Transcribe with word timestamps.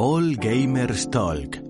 All 0.00 0.36
Gamers 0.36 1.10
Talk. 1.10 1.60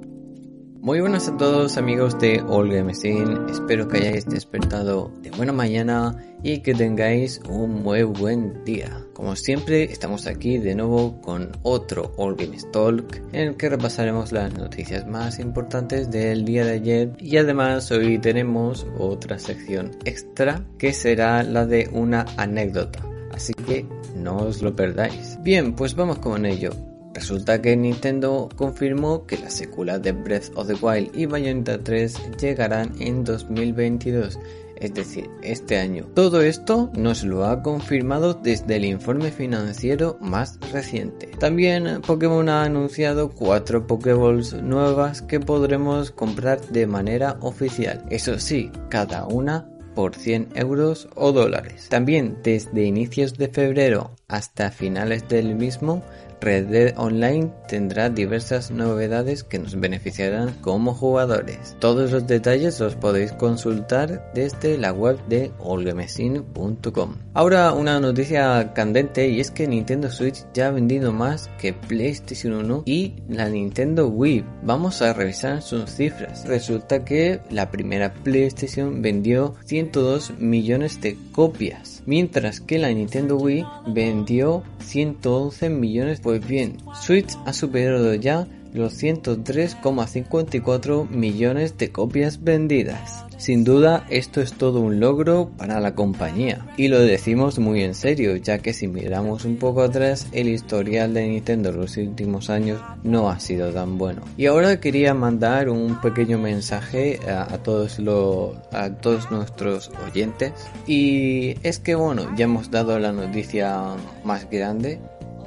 Muy 0.82 1.00
buenas 1.00 1.28
a 1.28 1.37
todos 1.38 1.78
amigos 1.78 2.18
de 2.18 2.45
All 2.46 2.70
Gamers 2.70 3.02
In. 3.02 3.48
Espero 3.48 3.88
que 3.88 3.96
hayáis 3.96 4.27
despertado 4.27 5.10
de 5.23 5.30
buena 5.30 5.54
mañana 5.54 6.14
y 6.42 6.59
que 6.59 6.74
tengáis 6.74 7.41
un 7.48 7.82
muy 7.82 8.02
buen 8.02 8.66
día. 8.66 9.02
Como 9.14 9.34
siempre, 9.34 9.84
estamos 9.84 10.27
aquí 10.27 10.59
de 10.59 10.74
nuevo 10.74 11.23
con 11.23 11.52
otro 11.62 12.12
All 12.18 12.37
Games 12.37 12.70
Talk 12.70 13.16
en 13.32 13.48
el 13.48 13.56
que 13.56 13.70
repasaremos 13.70 14.30
las 14.30 14.52
noticias 14.52 15.06
más 15.06 15.38
importantes 15.38 16.10
del 16.10 16.45
día 16.45 16.66
de 16.66 16.73
ayer 16.73 17.12
y 17.18 17.38
además 17.38 17.90
hoy 17.90 18.18
tenemos 18.18 18.87
otra 18.98 19.38
sección 19.38 19.92
extra 20.04 20.66
que 20.76 20.92
será 20.92 21.42
la 21.45 21.65
de 21.65 21.88
una 21.95 22.26
anécdota. 22.37 23.01
Así 23.32 23.54
que 23.54 23.87
no 24.15 24.37
os 24.37 24.60
lo 24.60 24.76
perdáis. 24.76 25.38
Bien, 25.42 25.74
pues 25.74 25.95
vamos 25.95 26.18
con 26.18 26.45
ello. 26.45 26.88
Resulta 27.19 27.61
que 27.61 27.77
Nintendo 27.77 28.49
confirmó 28.55 29.27
que 29.27 29.38
las 29.38 29.52
secuelas 29.52 30.01
de 30.02 30.13
Breath 30.13 30.52
of 30.55 30.69
the 30.69 30.74
Wild 30.74 31.11
y 31.16 31.27
Bayonetta 31.27 31.83
3 31.83 32.38
llegarán 32.41 32.93
en 33.01 33.25
2022, 33.25 34.38
es 34.77 34.95
decir, 34.95 35.29
este 35.43 35.79
año. 35.79 36.07
Todo 36.15 36.41
esto 36.43 36.93
nos 36.95 37.25
lo 37.25 37.45
ha 37.45 37.60
confirmado 37.60 38.35
desde 38.35 38.77
el 38.77 38.85
informe 38.85 39.33
financiero 39.33 40.16
más 40.21 40.60
reciente. 40.73 41.27
También 41.41 42.02
Pokémon 42.02 42.49
ha 42.49 42.63
anunciado 42.63 43.30
cuatro 43.30 43.85
Pokéballs 43.88 44.53
nuevas 44.53 45.21
que 45.21 45.41
podremos 45.41 46.13
comprar 46.13 46.60
de 46.69 46.87
manera 46.87 47.37
oficial. 47.41 48.05
Eso 48.10 48.38
sí, 48.38 48.71
cada 48.91 49.27
una 49.27 49.69
por 49.97 50.15
100 50.15 50.51
euros 50.55 51.09
o 51.16 51.32
dólares. 51.32 51.88
También 51.88 52.38
desde 52.45 52.85
inicios 52.85 53.37
de 53.37 53.49
febrero 53.49 54.13
hasta 54.29 54.71
finales 54.71 55.29
del 55.29 55.57
mismo 55.57 56.05
Red 56.41 56.67
Dead 56.67 56.95
Online 56.97 57.51
tendrá 57.69 58.09
diversas 58.11 58.71
novedades 58.71 59.45
que 59.45 59.59
nos 59.59 59.79
beneficiarán 59.79 60.55
como 60.61 60.95
jugadores. 60.95 61.77
Todos 61.79 62.13
los 62.13 62.27
detalles 62.27 62.81
los 62.81 62.95
podéis 62.95 63.33
consultar 63.33 64.31
desde 64.34 64.78
la 64.78 64.93
web 64.93 65.19
de 65.28 65.53
olgamesin.com. 65.59 67.16
Ahora 67.34 67.72
una 67.72 68.00
noticia 68.00 68.72
candente 68.75 69.28
y 69.28 69.41
es 69.41 69.50
que 69.50 69.66
Nintendo 69.66 70.11
Switch 70.11 70.44
ya 70.55 70.69
ha 70.69 70.71
vendido 70.71 71.12
más 71.12 71.50
que 71.61 71.72
PlayStation 71.72 72.53
1 72.55 72.83
y 72.87 73.15
la 73.28 73.49
Nintendo 73.49 74.09
Wii. 74.09 74.44
Vamos 74.62 75.03
a 75.03 75.12
revisar 75.12 75.62
sus 75.62 75.91
cifras. 75.91 76.47
Resulta 76.47 77.05
que 77.05 77.41
la 77.50 77.71
primera 77.71 78.12
PlayStation 78.12 79.03
vendió 79.03 79.55
102 79.65 80.39
millones 80.39 81.00
de 81.00 81.16
copias, 81.33 81.97
mientras 82.09 82.60
que 82.60 82.78
la 82.78 82.88
Nintendo 82.88 83.37
Wii 83.37 83.66
vendió 83.88 84.62
111 84.82 85.69
millones 85.69 86.20
pues 86.22 86.44
bien, 86.48 86.78
Switch 86.94 87.37
ha 87.44 87.53
superado 87.53 88.14
ya 88.14 88.48
los 88.72 89.03
103,54 89.03 91.09
millones 91.09 91.77
de 91.78 91.91
copias 91.91 92.43
vendidas. 92.43 93.25
Sin 93.37 93.65
duda, 93.65 94.06
esto 94.10 94.41
es 94.41 94.53
todo 94.53 94.81
un 94.81 95.00
logro 95.00 95.50
para 95.56 95.81
la 95.81 95.94
compañía. 95.94 96.66
Y 96.76 96.88
lo 96.88 96.98
decimos 96.98 97.59
muy 97.59 97.82
en 97.84 97.94
serio, 97.94 98.37
ya 98.37 98.59
que 98.59 98.72
si 98.72 98.88
miramos 98.88 99.44
un 99.44 99.56
poco 99.56 99.82
atrás, 99.82 100.26
el 100.32 100.48
historial 100.48 101.15
de 101.15 101.28
Nintendo 101.28 101.69
en 101.69 101.76
los 101.76 101.97
últimos 101.97 102.50
años 102.50 102.81
no 103.04 103.31
ha 103.31 103.38
sido 103.38 103.72
tan 103.72 103.97
bueno. 103.97 104.22
Y 104.37 104.47
ahora 104.47 104.81
quería 104.81 105.15
mandar 105.15 105.69
un 105.69 106.00
pequeño 106.00 106.38
mensaje 106.38 107.21
a, 107.28 107.59
todos, 107.59 108.00
los, 108.00 108.56
a 108.72 108.91
todos 108.91 109.31
nuestros 109.31 109.92
oyentes. 110.04 110.53
Y 110.87 111.54
es 111.62 111.78
que 111.78 111.94
bueno, 111.94 112.34
ya 112.37 112.47
hemos 112.47 112.71
dado 112.71 112.98
la 112.98 113.12
noticia 113.12 113.94
más 114.25 114.50
grande 114.50 114.98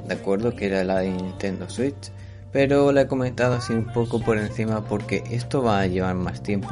de 0.06 0.14
acuerdo 0.14 0.54
que 0.54 0.66
era 0.66 0.84
la 0.84 0.98
de 0.98 1.10
Nintendo 1.10 1.68
Switch, 1.68 2.10
pero 2.52 2.92
la 2.92 3.02
he 3.02 3.06
comentado 3.06 3.54
así 3.54 3.72
un 3.72 3.86
poco 3.86 4.20
por 4.20 4.38
encima 4.38 4.84
porque 4.84 5.24
esto 5.30 5.62
va 5.62 5.80
a 5.80 5.86
llevar 5.86 6.14
más 6.14 6.42
tiempo. 6.42 6.68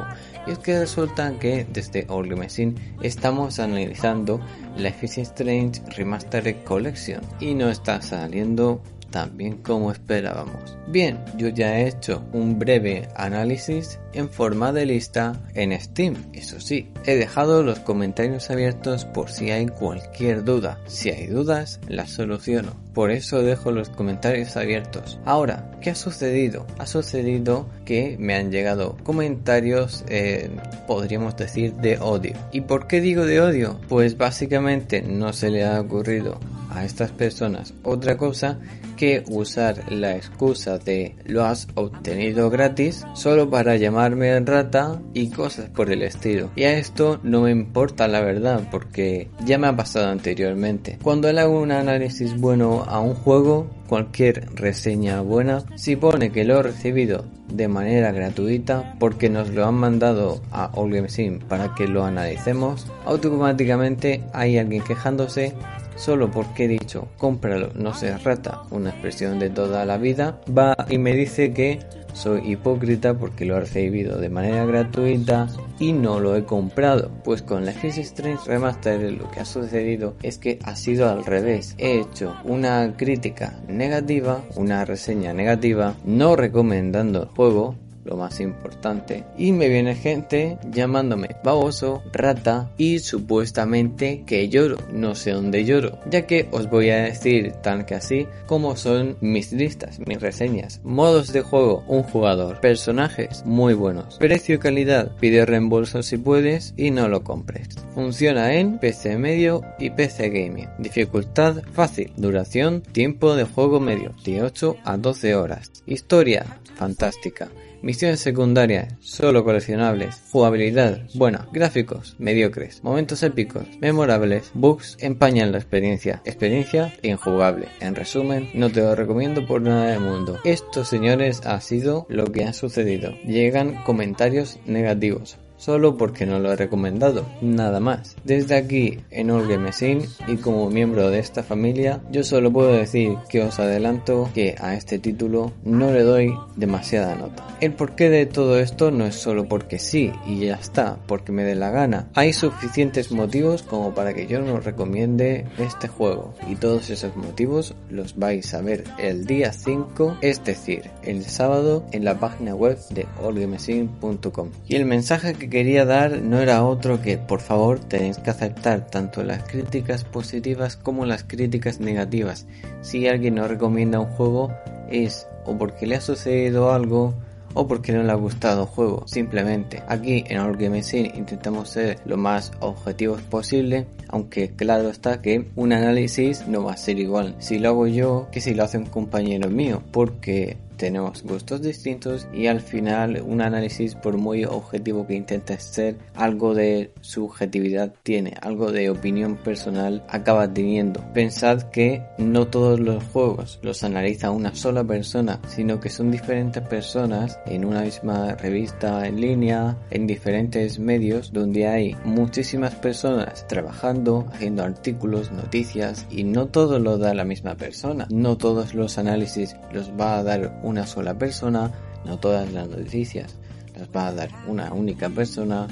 Y 0.47 0.51
es 0.51 0.59
que 0.59 0.79
resulta 0.79 1.37
que 1.39 1.65
desde 1.69 2.05
All 2.07 2.35
Machine 2.35 2.75
estamos 3.01 3.59
analizando 3.59 4.39
la 4.77 4.89
Life 4.89 5.21
Strange 5.21 5.81
Remastered 5.95 6.63
Collection 6.63 7.21
y 7.39 7.53
no 7.53 7.69
está 7.69 8.01
saliendo 8.01 8.81
tan 9.11 9.37
bien 9.37 9.57
como 9.57 9.91
esperábamos. 9.91 10.77
Bien, 10.87 11.19
yo 11.37 11.49
ya 11.49 11.79
he 11.79 11.87
hecho 11.87 12.23
un 12.33 12.57
breve 12.57 13.07
análisis 13.15 13.99
en 14.13 14.29
forma 14.29 14.71
de 14.71 14.85
lista 14.85 15.39
en 15.53 15.79
Steam. 15.79 16.15
Eso 16.33 16.59
sí, 16.59 16.89
he 17.05 17.15
dejado 17.15 17.63
los 17.63 17.79
comentarios 17.79 18.49
abiertos 18.49 19.05
por 19.05 19.29
si 19.29 19.51
hay 19.51 19.67
cualquier 19.67 20.43
duda. 20.43 20.79
Si 20.87 21.09
hay 21.09 21.27
dudas, 21.27 21.79
las 21.87 22.11
soluciono. 22.11 22.75
Por 22.93 23.11
eso 23.11 23.41
dejo 23.41 23.71
los 23.71 23.89
comentarios 23.89 24.57
abiertos. 24.57 25.19
Ahora, 25.25 25.71
¿qué 25.81 25.91
ha 25.91 25.95
sucedido? 25.95 26.65
Ha 26.77 26.85
sucedido 26.85 27.69
que 27.85 28.17
me 28.19 28.35
han 28.35 28.51
llegado 28.51 28.97
comentarios, 29.03 30.03
eh, 30.09 30.49
podríamos 30.87 31.37
decir, 31.37 31.73
de 31.75 31.99
odio. 31.99 32.33
¿Y 32.51 32.61
por 32.61 32.87
qué 32.87 32.99
digo 32.99 33.25
de 33.25 33.39
odio? 33.39 33.79
Pues 33.87 34.17
básicamente 34.17 35.01
no 35.01 35.31
se 35.31 35.49
le 35.49 35.63
ha 35.63 35.79
ocurrido 35.79 36.39
a 36.71 36.85
estas 36.85 37.11
personas 37.11 37.73
otra 37.83 38.17
cosa 38.17 38.59
que 38.97 39.23
usar 39.29 39.91
la 39.91 40.15
excusa 40.15 40.77
de 40.77 41.15
lo 41.25 41.43
has 41.43 41.67
obtenido 41.75 42.49
gratis 42.49 43.03
solo 43.13 43.49
para 43.49 43.75
llamarme 43.75 44.39
rata 44.41 45.01
y 45.13 45.29
cosas 45.29 45.69
por 45.69 45.91
el 45.91 46.03
estilo. 46.03 46.51
Y 46.55 46.63
a 46.63 46.77
esto 46.77 47.19
no 47.23 47.41
me 47.41 47.51
importa 47.51 48.07
la 48.07 48.21
verdad 48.21 48.67
porque 48.69 49.29
ya 49.43 49.57
me 49.57 49.67
ha 49.67 49.75
pasado 49.75 50.09
anteriormente. 50.09 50.99
Cuando 51.01 51.31
le 51.31 51.41
hago 51.41 51.59
un 51.59 51.71
análisis 51.71 52.39
bueno 52.39 52.83
a 52.87 52.99
un 52.99 53.15
juego, 53.15 53.67
cualquier 53.87 54.47
reseña 54.53 55.21
buena, 55.21 55.63
si 55.75 55.95
pone 55.95 56.31
que 56.31 56.45
lo 56.45 56.59
he 56.59 56.63
recibido 56.63 57.25
de 57.51 57.67
manera 57.67 58.11
gratuita 58.11 58.95
porque 58.99 59.29
nos 59.29 59.49
lo 59.49 59.65
han 59.65 59.75
mandado 59.75 60.41
a 60.51 60.65
Allgamesim 60.65 61.39
para 61.39 61.73
que 61.75 61.87
lo 61.87 62.05
analicemos, 62.05 62.87
automáticamente 63.05 64.23
hay 64.33 64.57
alguien 64.57 64.83
quejándose 64.83 65.53
solo 66.01 66.31
porque 66.31 66.65
he 66.65 66.67
dicho 66.67 67.07
cómpralo, 67.17 67.69
no 67.75 67.93
se 67.93 68.17
rata, 68.17 68.63
una 68.71 68.89
expresión 68.89 69.37
de 69.37 69.51
toda 69.51 69.85
la 69.85 69.97
vida, 69.97 70.41
va 70.57 70.75
y 70.89 70.97
me 70.97 71.13
dice 71.13 71.53
que 71.53 71.79
soy 72.13 72.51
hipócrita 72.51 73.13
porque 73.13 73.45
lo 73.45 73.55
he 73.55 73.61
recibido 73.61 74.17
de 74.17 74.29
manera 74.29 74.65
gratuita 74.65 75.47
y 75.79 75.93
no 75.93 76.19
lo 76.19 76.35
he 76.35 76.43
comprado. 76.43 77.11
Pues 77.23 77.41
con 77.41 77.65
la 77.65 77.73
Crisis 77.73 78.07
Strange 78.07 78.47
Remastered 78.47 79.11
lo 79.11 79.29
que 79.31 79.39
ha 79.41 79.45
sucedido 79.45 80.15
es 80.23 80.37
que 80.37 80.59
ha 80.63 80.75
sido 80.75 81.07
al 81.07 81.23
revés. 81.23 81.75
He 81.77 81.99
hecho 81.99 82.35
una 82.43 82.95
crítica 82.97 83.59
negativa, 83.67 84.43
una 84.55 84.85
reseña 84.85 85.33
negativa, 85.33 85.95
no 86.03 86.35
recomendando 86.35 87.23
el 87.23 87.29
juego, 87.29 87.75
lo 88.03 88.17
más 88.17 88.39
importante. 88.39 89.23
Y 89.37 89.51
me 89.51 89.69
viene 89.69 89.95
gente 89.95 90.57
llamándome 90.71 91.35
baboso, 91.43 92.03
rata 92.11 92.71
y 92.77 92.99
supuestamente 92.99 94.23
que 94.25 94.49
lloro. 94.49 94.77
No 94.91 95.15
sé 95.15 95.31
dónde 95.31 95.65
lloro, 95.65 95.99
ya 96.09 96.25
que 96.25 96.47
os 96.51 96.69
voy 96.69 96.89
a 96.89 97.03
decir 97.03 97.53
tan 97.63 97.85
que 97.85 97.95
así 97.95 98.27
como 98.45 98.75
son 98.75 99.17
mis 99.21 99.51
listas, 99.51 99.99
mis 99.99 100.21
reseñas, 100.21 100.81
modos 100.83 101.33
de 101.33 101.41
juego, 101.41 101.83
un 101.87 102.03
jugador, 102.03 102.59
personajes 102.59 103.43
muy 103.45 103.73
buenos, 103.73 104.17
precio 104.17 104.55
y 104.55 104.59
calidad, 104.59 105.11
pide 105.19 105.45
reembolso 105.45 106.03
si 106.03 106.17
puedes 106.17 106.73
y 106.77 106.91
no 106.91 107.07
lo 107.07 107.23
compres. 107.23 107.69
Funciona 107.93 108.53
en 108.53 108.79
PC 108.79 109.17
medio 109.17 109.61
y 109.79 109.89
PC 109.89 110.29
gaming. 110.29 110.69
Dificultad 110.79 111.63
fácil, 111.73 112.11
duración, 112.17 112.81
tiempo 112.81 113.35
de 113.35 113.43
juego 113.43 113.79
medio, 113.79 114.13
de 114.23 114.43
8 114.43 114.77
a 114.83 114.97
12 114.97 115.35
horas. 115.35 115.71
Historia, 115.85 116.45
fantástica. 116.75 117.49
Misiones 117.81 118.19
secundarias, 118.19 118.93
solo 118.99 119.43
coleccionables. 119.43 120.21
Jugabilidad, 120.31 121.01
buena. 121.15 121.47
Gráficos, 121.51 122.15
mediocres. 122.19 122.83
Momentos 122.83 123.23
épicos, 123.23 123.65
memorables. 123.79 124.51
Bugs 124.53 124.97
empañan 124.99 125.51
la 125.51 125.57
experiencia. 125.57 126.21
Experiencia 126.23 126.93
injugable. 127.01 127.67
En 127.79 127.95
resumen, 127.95 128.49
no 128.53 128.69
te 128.69 128.81
lo 128.81 128.93
recomiendo 128.93 129.47
por 129.47 129.63
nada 129.63 129.87
del 129.87 129.99
mundo. 129.99 130.39
Esto, 130.43 130.85
señores, 130.85 131.41
ha 131.45 131.59
sido 131.59 132.05
lo 132.07 132.25
que 132.25 132.43
ha 132.43 132.53
sucedido. 132.53 133.13
Llegan 133.25 133.83
comentarios 133.83 134.59
negativos 134.65 135.39
solo 135.61 135.95
porque 135.95 136.25
no 136.25 136.39
lo 136.39 136.51
he 136.51 136.55
recomendado, 136.55 137.25
nada 137.41 137.79
más. 137.79 138.15
Desde 138.23 138.55
aquí, 138.55 138.97
en 139.11 139.29
Orgemesin 139.29 140.01
y 140.27 140.37
como 140.37 140.69
miembro 140.71 141.11
de 141.11 141.19
esta 141.19 141.43
familia, 141.43 142.01
yo 142.11 142.23
solo 142.23 142.51
puedo 142.51 142.73
decir 142.73 143.15
que 143.29 143.43
os 143.43 143.59
adelanto 143.59 144.29
que 144.33 144.55
a 144.59 144.73
este 144.73 144.97
título 144.97 145.53
no 145.63 145.91
le 145.91 146.01
doy 146.01 146.33
demasiada 146.55 147.15
nota. 147.15 147.45
El 147.61 147.73
porqué 147.73 148.09
de 148.09 148.25
todo 148.25 148.59
esto 148.59 148.89
no 148.89 149.05
es 149.05 149.15
solo 149.15 149.45
porque 149.47 149.77
sí 149.77 150.11
y 150.25 150.39
ya 150.39 150.55
está, 150.55 150.97
porque 151.05 151.31
me 151.31 151.43
dé 151.43 151.53
la 151.53 151.69
gana. 151.69 152.09
Hay 152.15 152.33
suficientes 152.33 153.11
motivos 153.11 153.61
como 153.61 153.93
para 153.93 154.15
que 154.15 154.25
yo 154.25 154.41
no 154.41 154.59
recomiende 154.59 155.45
este 155.59 155.87
juego 155.87 156.33
y 156.49 156.55
todos 156.55 156.89
esos 156.89 157.15
motivos 157.15 157.75
los 157.89 158.17
vais 158.17 158.51
a 158.55 158.61
ver 158.61 158.85
el 158.97 159.27
día 159.27 159.53
5, 159.53 160.17
es 160.21 160.43
decir, 160.43 160.89
el 161.03 161.25
sábado 161.25 161.85
en 161.91 162.05
la 162.05 162.19
página 162.19 162.55
web 162.55 162.77
de 162.89 163.07
orgemesin.com. 163.21 164.49
Y 164.67 164.75
el 164.75 164.85
mensaje 164.85 165.33
que 165.33 165.49
quería 165.49 165.85
dar 165.85 166.21
no 166.21 166.39
era 166.39 166.63
otro 166.63 167.01
que 167.01 167.17
por 167.17 167.41
favor 167.41 167.79
tenéis 167.79 168.17
que 168.17 168.29
aceptar 168.29 168.87
tanto 168.87 169.23
las 169.23 169.43
críticas 169.43 170.03
positivas 170.03 170.75
como 170.75 171.05
las 171.05 171.23
críticas 171.23 171.79
negativas. 171.79 172.45
Si 172.81 173.07
alguien 173.07 173.35
no 173.35 173.47
recomienda 173.47 173.99
un 173.99 174.07
juego 174.07 174.51
es 174.89 175.27
o 175.45 175.57
porque 175.57 175.87
le 175.87 175.95
ha 175.95 176.01
sucedido 176.01 176.71
algo 176.71 177.15
o 177.53 177.67
porque 177.67 177.91
no 177.91 178.03
le 178.03 178.11
ha 178.11 178.15
gustado 178.15 178.63
el 178.63 178.67
juego, 178.67 179.03
simplemente. 179.07 179.83
Aquí 179.87 180.23
en 180.27 180.39
Orgamesin 180.39 181.11
intentamos 181.15 181.69
ser 181.69 181.99
lo 182.05 182.17
más 182.17 182.51
objetivos 182.59 183.21
posible, 183.23 183.87
aunque 184.07 184.51
claro 184.51 184.89
está 184.89 185.21
que 185.21 185.49
un 185.55 185.73
análisis 185.73 186.47
no 186.47 186.63
va 186.63 186.73
a 186.73 186.77
ser 186.77 186.99
igual 186.99 187.35
si 187.39 187.59
lo 187.59 187.69
hago 187.69 187.87
yo 187.87 188.27
que 188.31 188.41
si 188.41 188.53
lo 188.53 188.63
hace 188.63 188.77
un 188.77 188.85
compañero 188.85 189.49
mío, 189.49 189.81
porque 189.91 190.57
tenemos 190.77 191.23
gustos 191.23 191.61
distintos 191.61 192.27
y 192.33 192.47
al 192.47 192.61
final 192.61 193.21
un 193.25 193.41
análisis 193.41 193.95
por 193.95 194.17
muy 194.17 194.45
objetivo 194.45 195.05
que 195.05 195.15
intente 195.15 195.59
ser 195.59 195.97
algo 196.15 196.53
de 196.53 196.91
subjetividad 197.01 197.93
tiene 198.03 198.33
algo 198.41 198.71
de 198.71 198.89
opinión 198.89 199.37
personal 199.37 200.03
acaba 200.09 200.51
teniendo. 200.51 201.03
Pensad 201.13 201.63
que 201.63 202.03
no 202.17 202.47
todos 202.47 202.79
los 202.79 203.03
juegos 203.05 203.59
los 203.61 203.83
analiza 203.83 204.31
una 204.31 204.55
sola 204.55 204.83
persona 204.83 205.39
sino 205.47 205.79
que 205.79 205.89
son 205.89 206.11
diferentes 206.11 206.63
personas 206.63 207.39
en 207.45 207.65
una 207.65 207.81
misma 207.81 208.35
revista 208.35 209.07
en 209.07 209.19
línea 209.19 209.77
en 209.89 210.07
diferentes 210.07 210.79
medios 210.79 211.31
donde 211.33 211.67
hay 211.67 211.95
muchísimas 212.03 212.75
personas 212.75 213.47
trabajando 213.47 214.25
haciendo 214.31 214.63
artículos 214.63 215.31
noticias 215.31 216.05
y 216.09 216.23
no 216.23 216.47
todo 216.47 216.79
lo 216.79 216.97
da 216.97 217.13
la 217.13 217.25
misma 217.25 217.55
persona. 217.55 218.07
No 218.09 218.37
todos 218.37 218.73
los 218.73 218.97
análisis 218.97 219.55
los 219.71 219.91
va 219.91 220.17
a 220.17 220.23
dar 220.23 220.59
una 220.71 220.87
sola 220.87 221.17
persona, 221.17 221.71
no 222.05 222.17
todas 222.17 222.51
las 222.51 222.67
noticias 222.67 223.37
las 223.77 223.89
va 223.89 224.07
a 224.07 224.13
dar 224.13 224.29
una 224.47 224.73
única 224.73 225.09
persona. 225.09 225.67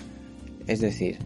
Es 0.67 0.81
decir, 0.81 1.17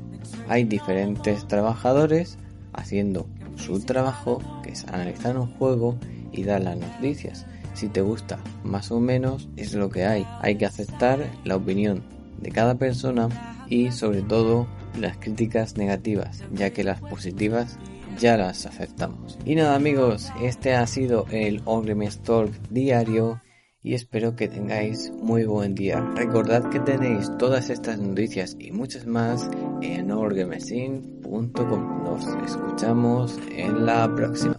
hay 0.48 0.64
diferentes 0.64 1.48
trabajadores 1.48 2.38
haciendo 2.74 3.28
su 3.56 3.80
trabajo, 3.82 4.40
que 4.64 4.72
es 4.72 4.86
analizar 4.88 5.38
un 5.38 5.48
juego 5.56 5.98
y 6.32 6.44
dar 6.44 6.64
las 6.64 6.78
noticias. 6.78 7.46
Si 7.74 7.88
te 7.88 8.02
gusta 8.02 8.40
más 8.64 8.92
o 8.92 9.00
menos, 9.00 9.50
es 9.58 9.74
lo 9.74 9.90
que 9.90 10.06
hay. 10.06 10.26
Hay 10.42 10.56
que 10.56 10.66
aceptar 10.66 11.28
la 11.44 11.56
opinión 11.56 12.04
de 12.40 12.52
cada 12.52 12.76
persona 12.76 13.30
y 13.70 13.92
sobre 13.92 14.22
todo 14.22 14.68
las 15.00 15.18
críticas 15.18 15.78
negativas, 15.78 16.44
ya 16.54 16.70
que 16.70 16.84
las 16.84 17.02
positivas 17.02 17.78
ya 18.20 18.38
las 18.38 18.68
aceptamos. 18.68 19.40
Y 19.44 19.56
nada 19.56 19.76
amigos, 19.76 20.32
este 20.42 20.76
ha 20.76 20.86
sido 20.86 21.26
el 21.32 21.62
Orgrim 21.66 22.08
Talk 22.24 22.52
diario 22.70 23.42
y 23.84 23.94
espero 23.94 24.36
que 24.36 24.48
tengáis 24.48 25.12
muy 25.12 25.44
buen 25.46 25.76
día. 25.76 26.00
Recordad 26.16 26.70
que 26.70 26.80
tenéis 26.80 27.30
todas 27.38 27.70
estas 27.70 28.00
noticias 28.00 28.56
y 28.58 28.72
muchas 28.72 29.06
más 29.06 29.50
en 29.82 30.10
orgemesin.com. 30.10 32.04
Nos 32.04 32.26
escuchamos 32.46 33.38
en 33.52 33.86
la 33.86 34.14
próxima. 34.16 34.56